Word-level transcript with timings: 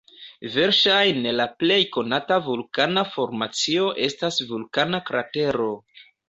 Verŝajne 0.53 1.33
la 1.35 1.45
plej 1.63 1.77
konata 1.97 2.37
vulkana 2.47 3.03
formacio 3.11 3.93
estas 4.07 4.41
vulkana 4.55 5.03
kratero. 5.13 5.71